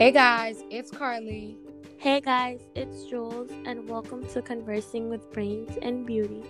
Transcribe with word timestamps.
Hey 0.00 0.12
guys, 0.12 0.64
it's 0.70 0.90
Carly. 0.90 1.58
Hey 1.98 2.22
guys, 2.22 2.62
it's 2.74 3.04
Jules, 3.04 3.50
and 3.66 3.86
welcome 3.86 4.26
to 4.28 4.40
Conversing 4.40 5.10
with 5.10 5.30
Brains 5.30 5.76
and 5.82 6.06
Beauty. 6.06 6.42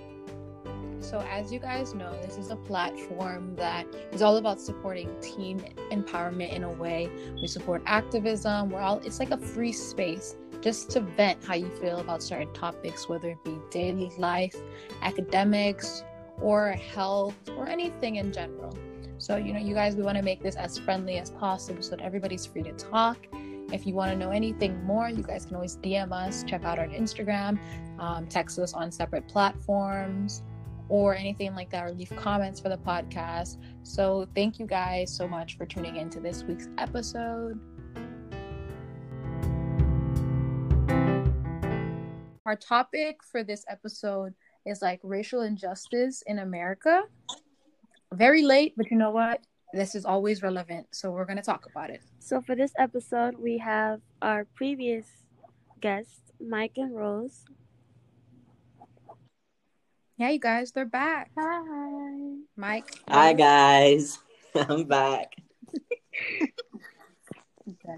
So, 1.01 1.19
as 1.29 1.53
you 1.53 1.59
guys 1.59 1.93
know, 1.93 2.13
this 2.23 2.39
is 2.39 2.51
a 2.51 2.55
platform 2.55 3.57
that 3.57 3.89
is 4.13 4.23
all 4.23 4.37
about 4.37 4.61
supporting 4.61 5.13
teen 5.21 5.59
empowerment 5.91 6.53
in 6.53 6.63
a 6.63 6.71
way. 6.71 7.11
We 7.43 7.49
support 7.49 7.83
activism. 7.87 8.71
We're 8.71 8.83
all, 8.83 8.99
it's 8.99 9.19
like 9.19 9.33
a 9.33 9.39
free 9.39 9.73
space 9.73 10.37
just 10.61 10.89
to 10.91 11.01
vent 11.01 11.45
how 11.45 11.55
you 11.55 11.71
feel 11.81 11.99
about 11.99 12.23
certain 12.23 12.53
topics, 12.53 13.09
whether 13.09 13.31
it 13.31 13.45
be 13.45 13.59
daily 13.73 14.13
life, 14.17 14.55
academics, 15.03 16.05
or 16.41 16.71
health, 16.71 17.35
or 17.57 17.67
anything 17.69 18.15
in 18.15 18.33
general. 18.33 18.79
So, 19.21 19.37
you 19.37 19.53
know, 19.53 19.61
you 19.61 19.75
guys, 19.75 19.97
we 19.97 20.03
want 20.03 20.17
to 20.17 20.23
make 20.25 20.43
this 20.43 20.57
as 20.57 20.79
friendly 20.79 21.19
as 21.19 21.31
possible 21.31 21.83
so 21.83 21.91
that 21.91 22.01
everybody's 22.01 22.47
free 22.47 22.63
to 22.63 22.73
talk. 22.73 23.19
If 23.73 23.87
you 23.87 23.95
want 23.95 24.11
to 24.11 24.17
know 24.17 24.31
anything 24.31 24.83
more, 24.85 25.09
you 25.09 25.23
guys 25.23 25.45
can 25.45 25.55
always 25.55 25.77
DM 25.77 26.13
us, 26.13 26.43
check 26.43 26.65
out 26.65 26.79
our 26.79 26.89
Instagram, 26.89 27.59
um, 28.01 28.27
text 28.27 28.59
us 28.59 28.75
on 28.75 28.91
separate 28.91 29.29
platforms, 29.29 30.43
or 30.89 31.15
anything 31.15 31.55
like 31.55 31.71
that, 31.71 31.85
or 31.85 31.93
leave 31.93 32.11
comments 32.17 32.59
for 32.59 32.69
the 32.69 32.79
podcast. 32.79 33.59
So, 33.85 34.27
thank 34.35 34.59
you 34.59 34.67
guys 34.67 35.15
so 35.15 35.29
much 35.29 35.57
for 35.57 35.67
tuning 35.67 35.97
into 35.97 36.19
this 36.19 36.43
week's 36.43 36.69
episode. 36.79 37.61
Our 42.45 42.57
topic 42.57 43.21
for 43.23 43.45
this 43.45 43.65
episode 43.69 44.35
is 44.67 44.83
like 44.83 44.99
racial 45.05 45.43
injustice 45.43 46.25
in 46.27 46.41
America 46.41 47.05
very 48.15 48.43
late, 48.43 48.75
but 48.77 48.91
you 48.91 48.97
know 48.97 49.11
what? 49.11 49.41
This 49.73 49.95
is 49.95 50.05
always 50.05 50.43
relevant, 50.43 50.89
so 50.91 51.13
we're 51.13 51.25
going 51.25 51.37
to 51.37 51.45
talk 51.45 51.67
about 51.71 51.91
it. 51.91 52.03
So, 52.19 52.41
for 52.41 52.57
this 52.57 52.73
episode, 52.77 53.37
we 53.39 53.59
have 53.59 54.01
our 54.21 54.45
previous 54.57 55.07
guests, 55.81 56.33
Mike 56.41 56.73
and 56.77 56.95
Rose. 56.95 57.45
Yeah, 60.17 60.31
you 60.31 60.41
guys, 60.41 60.73
they're 60.73 60.85
back. 60.87 61.31
Hi. 61.39 62.35
Mike. 62.57 62.91
Hi, 63.09 63.33
guys. 63.33 64.19
I'm 64.55 64.85
back. 64.85 65.37
okay. 67.69 67.97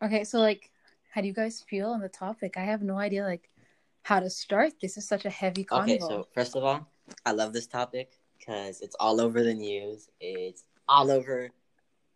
okay, 0.04 0.24
so 0.24 0.38
like, 0.38 0.70
how 1.12 1.20
do 1.20 1.26
you 1.26 1.34
guys 1.34 1.62
feel 1.68 1.90
on 1.90 2.00
the 2.00 2.08
topic? 2.08 2.56
I 2.56 2.64
have 2.64 2.80
no 2.80 2.96
idea, 2.96 3.24
like, 3.24 3.50
how 4.04 4.20
to 4.20 4.30
start. 4.30 4.72
This 4.80 4.96
is 4.96 5.06
such 5.06 5.26
a 5.26 5.30
heavy 5.30 5.64
convo. 5.64 5.82
Okay, 5.82 5.98
so 5.98 6.26
first 6.32 6.56
of 6.56 6.64
all, 6.64 6.88
I 7.26 7.32
love 7.32 7.52
this 7.52 7.66
topic 7.66 8.21
because 8.44 8.80
it's 8.80 8.96
all 8.98 9.20
over 9.20 9.42
the 9.42 9.54
news. 9.54 10.08
It's 10.20 10.64
all 10.88 11.10
over 11.10 11.50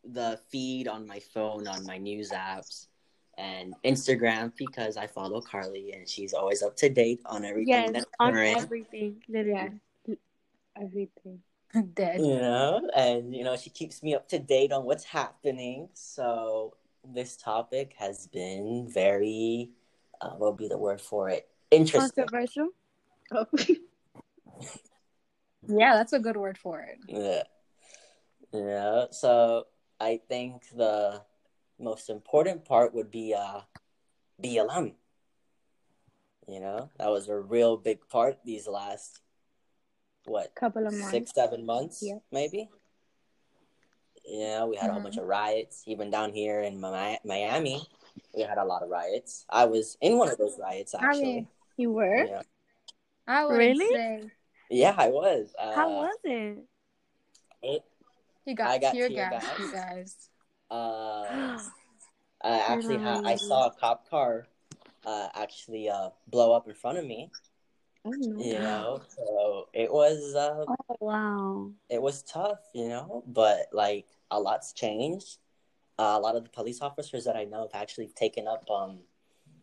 the 0.04 0.38
feed 0.50 0.88
on 0.88 1.06
my 1.06 1.20
phone, 1.20 1.66
on 1.66 1.84
my 1.84 1.98
news 1.98 2.30
apps, 2.30 2.86
and 3.38 3.74
Instagram 3.84 4.52
because 4.56 4.96
I 4.96 5.06
follow 5.06 5.40
Carly 5.40 5.92
and 5.92 6.08
she's 6.08 6.32
always 6.32 6.62
up 6.62 6.76
to 6.76 6.88
date 6.88 7.20
on 7.26 7.44
everything 7.44 7.66
Yes, 7.68 7.90
that's 7.92 8.06
on 8.18 8.32
current. 8.32 8.58
everything, 8.58 9.22
literally. 9.28 9.80
Everything. 10.80 11.42
Dead. 11.94 12.20
You 12.20 12.36
know, 12.36 12.88
and 12.96 13.34
you 13.34 13.44
know 13.44 13.56
she 13.56 13.70
keeps 13.70 14.02
me 14.02 14.14
up 14.14 14.28
to 14.28 14.38
date 14.38 14.72
on 14.72 14.84
what's 14.84 15.04
happening. 15.04 15.88
So 15.94 16.74
this 17.04 17.36
topic 17.36 17.94
has 17.98 18.26
been 18.28 18.88
very, 18.88 19.70
uh, 20.20 20.30
what 20.30 20.52
would 20.52 20.58
be 20.58 20.68
the 20.68 20.78
word 20.78 21.00
for 21.00 21.28
it? 21.28 21.48
Interesting. 21.70 22.24
Controversial? 22.24 22.68
Yeah, 25.68 25.94
that's 25.94 26.12
a 26.12 26.18
good 26.20 26.36
word 26.36 26.58
for 26.58 26.80
it. 26.80 26.98
Yeah. 27.08 27.42
Yeah. 28.52 29.06
So 29.10 29.66
I 30.00 30.20
think 30.28 30.62
the 30.74 31.22
most 31.78 32.08
important 32.10 32.64
part 32.64 32.94
would 32.94 33.10
be 33.10 33.34
uh 33.34 33.60
BLM. 34.42 34.94
You 36.48 36.60
know, 36.60 36.90
that 36.98 37.10
was 37.10 37.28
a 37.28 37.36
real 37.36 37.76
big 37.76 38.08
part 38.08 38.38
these 38.44 38.68
last 38.68 39.20
what 40.26 40.54
Couple 40.54 40.86
of 40.86 40.92
months. 40.92 41.10
six, 41.10 41.32
seven 41.34 41.64
months, 41.66 42.02
Yep. 42.02 42.22
maybe. 42.32 42.68
Yeah, 44.24 44.64
we 44.64 44.76
had 44.76 44.90
a 44.90 44.92
whole 44.92 45.02
bunch 45.02 45.18
of 45.18 45.26
riots. 45.26 45.82
Even 45.86 46.10
down 46.10 46.32
here 46.32 46.60
in 46.60 46.80
Miami, 46.80 47.80
we 48.34 48.42
had 48.42 48.58
a 48.58 48.64
lot 48.64 48.82
of 48.82 48.88
riots. 48.90 49.44
I 49.48 49.66
was 49.66 49.96
in 50.00 50.18
one 50.18 50.28
of 50.30 50.38
those 50.38 50.58
riots 50.58 50.94
I 50.94 51.04
actually. 51.06 51.22
mean, 51.22 51.48
You 51.76 51.92
were? 51.92 52.24
yeah. 52.26 52.42
I 53.28 53.44
would 53.44 53.56
Really? 53.58 53.86
say 53.88 54.30
yeah, 54.70 54.94
I 54.96 55.08
was. 55.08 55.54
Uh, 55.58 55.74
How 55.74 55.90
was 55.90 56.16
it? 56.24 56.58
it? 57.62 57.82
you 58.44 58.54
got, 58.54 58.68
I 58.68 58.78
got 58.78 58.92
tear 58.92 59.08
tear 59.08 59.28
gas, 59.30 59.44
gas. 59.44 59.58
you 59.58 59.72
guys. 59.72 60.28
Uh, 60.70 61.58
I 62.44 62.58
actually 62.68 62.98
had 62.98 63.20
I 63.24 63.36
saw 63.36 63.66
a 63.66 63.70
cop 63.70 64.08
car 64.08 64.46
uh, 65.04 65.28
actually 65.34 65.88
uh, 65.88 66.10
blow 66.28 66.52
up 66.52 66.68
in 66.68 66.74
front 66.74 66.98
of 66.98 67.06
me. 67.06 67.30
Oh, 68.04 68.12
no. 68.12 68.44
You 68.44 68.60
know, 68.60 69.02
so 69.16 69.68
it 69.72 69.92
was 69.92 70.34
uh, 70.34 70.64
Oh, 70.68 70.96
wow. 71.00 71.70
it 71.88 72.00
was 72.00 72.22
tough. 72.22 72.58
You 72.74 72.88
know, 72.88 73.24
but 73.26 73.68
like 73.72 74.06
a 74.30 74.38
lot's 74.38 74.72
changed. 74.72 75.38
Uh, 75.98 76.14
a 76.16 76.20
lot 76.20 76.36
of 76.36 76.44
the 76.44 76.50
police 76.50 76.82
officers 76.82 77.24
that 77.24 77.36
I 77.36 77.44
know 77.44 77.62
have 77.62 77.80
actually 77.80 78.08
taken 78.08 78.46
up 78.46 78.68
um, 78.70 78.98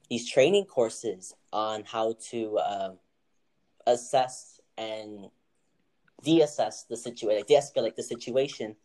these 0.09 0.29
training 0.29 0.65
courses 0.65 1.35
on 1.51 1.83
how 1.83 2.15
to 2.31 2.57
uh, 2.57 2.91
assess 3.85 4.52
and 4.78 5.29
de-assess 6.23 6.84
the 6.84 6.97
situation, 6.97 7.44
de-escalate 7.47 7.95
the 7.95 8.03
situation 8.03 8.75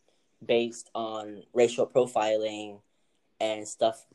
based 0.45 0.89
on 0.93 1.43
racial 1.53 1.87
profiling 1.87 2.81
and 3.39 3.67
stuff, 3.67 4.05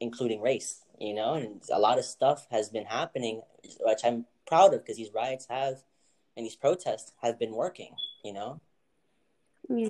including 0.00 0.40
race. 0.40 0.82
You 1.00 1.14
know, 1.14 1.34
and 1.34 1.60
a 1.72 1.78
lot 1.78 1.98
of 1.98 2.04
stuff 2.04 2.46
has 2.50 2.68
been 2.68 2.84
happening, 2.84 3.42
which 3.80 4.00
I'm 4.04 4.26
proud 4.46 4.74
of 4.74 4.84
because 4.84 4.96
these 4.96 5.12
riots 5.12 5.46
have 5.50 5.82
and 6.36 6.46
these 6.46 6.54
protests 6.56 7.12
have 7.20 7.38
been 7.38 7.52
working. 7.52 7.94
You 8.24 8.32
know, 8.32 8.60
Yeah. 9.68 9.88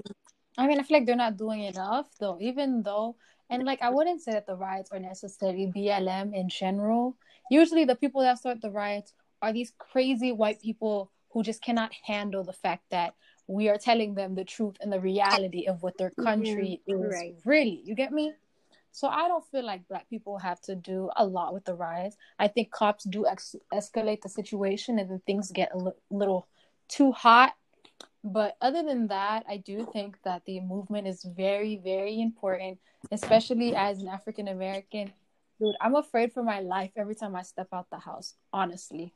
I 0.57 0.67
mean, 0.67 0.79
I 0.79 0.83
feel 0.83 0.99
like 0.99 1.07
they're 1.07 1.17
not 1.17 1.37
doing 1.37 1.63
enough 1.63 2.07
though, 2.21 2.39
even 2.41 2.83
though, 2.83 3.17
and 3.51 3.65
like, 3.65 3.83
I 3.83 3.91
wouldn't 3.91 4.23
say 4.23 4.33
that 4.33 4.47
the 4.47 4.57
riots 4.57 4.91
are 4.93 5.01
necessarily 5.01 5.71
BLM 5.75 6.35
in 6.35 6.49
general. 6.49 7.17
Usually, 7.51 7.85
the 7.85 7.97
people 7.97 8.23
that 8.23 8.39
start 8.39 8.63
the 8.63 8.71
riots 8.71 9.13
are 9.43 9.53
these 9.53 9.73
crazy 9.79 10.33
white 10.33 10.63
people 10.63 11.11
who 11.35 11.43
just 11.43 11.63
cannot 11.63 11.93
handle 12.05 12.45
the 12.45 12.53
fact 12.53 12.85
that 12.91 13.15
we 13.47 13.69
are 13.69 13.77
telling 13.77 14.15
them 14.15 14.35
the 14.35 14.45
truth 14.45 14.77
and 14.81 14.91
the 14.91 15.01
reality 15.01 15.67
of 15.67 15.83
what 15.83 15.99
their 15.99 16.11
mm-hmm. 16.11 16.25
country 16.25 16.81
is 16.87 17.13
right. 17.13 17.35
really. 17.45 17.83
You 17.85 17.95
get 17.95 18.13
me? 18.13 18.33
So 18.93 19.09
I 19.09 19.27
don't 19.27 19.45
feel 19.51 19.65
like 19.65 19.89
black 19.89 20.09
people 20.09 20.39
have 20.39 20.61
to 20.63 20.77
do 20.77 21.11
a 21.17 21.27
lot 21.27 21.53
with 21.53 21.65
the 21.65 21.75
riots. 21.75 22.17
I 22.39 22.47
think 22.47 22.71
cops 22.71 23.03
do 23.03 23.27
ex- 23.27 23.57
escalate 23.73 24.23
the 24.23 24.29
situation 24.29 25.01
and 25.01 25.11
then 25.11 25.21
things 25.27 25.51
get 25.51 25.73
a 25.75 25.93
little 26.11 26.47
too 26.89 27.11
hot. 27.11 27.55
But 28.23 28.57
other 28.61 28.85
than 28.85 29.09
that, 29.09 29.45
I 29.49 29.57
do 29.57 29.87
think 29.93 30.17
that 30.23 30.45
the 30.47 30.61
movement 30.61 31.09
is 31.09 31.25
very, 31.25 31.81
very 31.83 32.21
important, 32.21 32.79
especially 33.11 33.75
as 33.75 34.01
an 34.01 34.09
African 34.09 34.47
American. 34.47 35.13
Dude, 35.61 35.75
I'm 35.81 35.97
afraid 35.97 36.33
for 36.33 36.45
my 36.45 36.61
life 36.61 36.93
every 36.97 37.17
time 37.17 37.35
I 37.35 37.43
step 37.43 37.69
out 37.73 37.91
the 37.91 37.99
house, 37.99 38.35
honestly. 38.53 39.13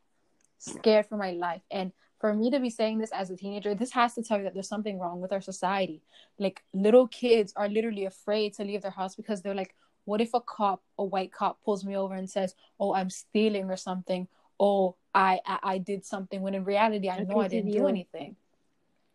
Scared 0.58 1.06
for 1.06 1.16
my 1.16 1.30
life. 1.30 1.62
And 1.70 1.92
for 2.18 2.34
me 2.34 2.50
to 2.50 2.58
be 2.58 2.70
saying 2.70 2.98
this 2.98 3.12
as 3.12 3.30
a 3.30 3.36
teenager, 3.36 3.74
this 3.74 3.92
has 3.92 4.14
to 4.14 4.22
tell 4.22 4.38
you 4.38 4.44
that 4.44 4.54
there's 4.54 4.68
something 4.68 4.98
wrong 4.98 5.20
with 5.20 5.32
our 5.32 5.40
society. 5.40 6.02
Like 6.38 6.62
little 6.72 7.06
kids 7.06 7.52
are 7.56 7.68
literally 7.68 8.06
afraid 8.06 8.54
to 8.54 8.64
leave 8.64 8.82
their 8.82 8.90
house 8.90 9.14
because 9.14 9.40
they're 9.40 9.54
like, 9.54 9.74
what 10.08 10.20
if 10.22 10.32
a 10.32 10.40
cop, 10.40 10.82
a 10.98 11.04
white 11.04 11.32
cop, 11.32 11.62
pulls 11.62 11.84
me 11.84 11.94
over 11.94 12.14
and 12.14 12.28
says, 12.28 12.54
"Oh, 12.80 12.94
I'm 12.94 13.10
stealing 13.10 13.70
or 13.70 13.76
something," 13.76 14.26
"Oh, 14.58 14.96
I 15.14 15.38
I, 15.44 15.58
I 15.74 15.78
did 15.78 16.06
something," 16.06 16.40
when 16.40 16.54
in 16.54 16.64
reality, 16.64 17.10
I 17.10 17.24
know 17.24 17.40
I 17.40 17.48
didn't 17.48 17.72
do 17.72 17.86
anything. 17.88 18.36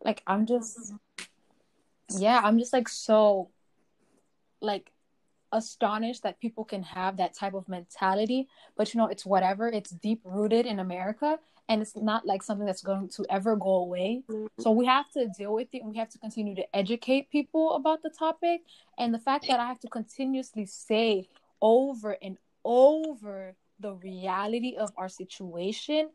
Like 0.06 0.22
I'm 0.28 0.46
just, 0.46 0.94
yeah, 2.16 2.40
I'm 2.44 2.60
just 2.60 2.74
like 2.74 2.88
so, 2.88 3.50
like 4.62 4.93
astonished 5.54 6.24
that 6.24 6.42
people 6.42 6.66
can 6.66 6.84
have 6.84 7.18
that 7.18 7.34
type 7.34 7.54
of 7.54 7.70
mentality. 7.70 8.48
But 8.76 8.94
you 8.94 8.98
know, 8.98 9.08
it's 9.08 9.26
whatever. 9.26 9.70
It's 9.70 9.92
deep 9.92 10.22
rooted 10.26 10.66
in 10.66 10.80
America, 10.80 11.40
and 11.70 11.82
it's 11.82 11.96
not 11.96 12.26
like 12.26 12.44
something 12.44 12.66
that's 12.66 12.82
going 12.82 13.08
to 13.10 13.26
ever 13.30 13.56
go 13.56 13.76
away. 13.76 14.24
Mm-hmm. 14.30 14.48
So 14.60 14.72
we 14.72 14.86
have 14.86 15.10
to 15.12 15.30
deal 15.38 15.54
with 15.54 15.70
it 15.74 15.82
and 15.82 15.92
we 15.92 15.98
have 15.98 16.10
to 16.10 16.20
continue 16.20 16.56
to 16.56 16.76
educate 16.76 17.32
people 17.32 17.76
about 17.76 18.04
the 18.04 18.10
topic. 18.10 18.62
And 18.98 19.14
the 19.14 19.20
fact 19.20 19.48
that 19.48 19.60
I 19.60 19.68
have 19.68 19.80
to 19.82 19.88
continuously 19.88 20.66
say 20.66 21.28
over 21.62 22.18
and 22.22 22.38
over 22.66 23.56
the 23.80 23.94
reality 23.94 24.76
of 24.78 24.92
our 24.98 25.10
situation, 25.10 26.10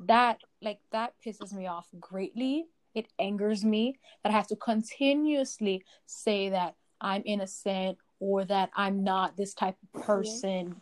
that 0.00 0.38
like 0.62 0.78
that 0.92 1.14
pisses 1.24 1.52
me 1.52 1.66
off 1.66 1.88
greatly. 2.00 2.66
It 2.94 3.08
angers 3.18 3.62
me 3.62 3.98
that 4.22 4.30
I 4.30 4.32
have 4.32 4.46
to 4.48 4.56
continuously 4.56 5.84
say 6.06 6.48
that 6.48 6.74
I'm 7.00 7.22
innocent 7.26 7.98
or 8.20 8.44
that 8.44 8.70
I'm 8.74 9.04
not 9.04 9.36
this 9.36 9.54
type 9.54 9.76
of 9.82 10.02
person. 10.02 10.80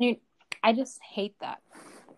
I 0.00 0.72
just 0.72 1.00
hate 1.02 1.38
that. 1.40 1.60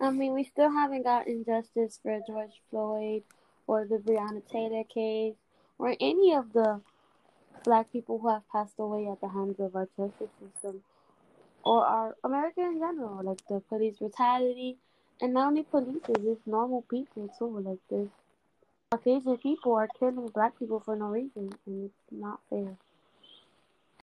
I 0.00 0.11
mean, 0.11 0.33
we 0.33 0.45
still 0.45 0.71
haven't 0.71 1.03
gotten 1.03 1.45
justice 1.45 1.99
for 2.03 2.21
George 2.27 2.62
Floyd 2.71 3.23
or 3.67 3.85
the 3.85 3.97
Breonna 3.97 4.43
Taylor 4.50 4.85
case 4.85 5.35
or 5.79 5.95
any 6.00 6.35
of 6.35 6.53
the 6.53 6.81
black 7.65 7.93
people 7.93 8.19
who 8.19 8.29
have 8.29 8.49
passed 8.50 8.75
away 8.79 9.09
at 9.09 9.21
the 9.21 9.29
hands 9.29 9.59
of 9.59 9.75
our 9.75 9.89
justice 9.97 10.31
system 10.41 10.83
or 11.65 11.85
our 11.85 12.17
America 12.25 12.61
in 12.61 12.79
general, 12.79 13.23
like 13.23 13.45
the 13.49 13.61
police 13.69 13.99
brutality, 13.99 14.79
and 15.21 15.35
not 15.35 15.49
only 15.49 15.65
police, 15.65 16.03
it's 16.09 16.47
normal 16.47 16.83
people 16.83 17.29
too. 17.39 17.59
Like 17.59 17.81
this, 17.91 18.09
Caucasian 18.91 19.37
people 19.37 19.75
are 19.75 19.89
killing 19.99 20.29
black 20.29 20.59
people 20.59 20.81
for 20.81 20.97
no 20.97 21.06
reason, 21.06 21.53
and 21.67 21.85
it's 21.87 21.95
not 22.11 22.41
fair. 22.49 22.77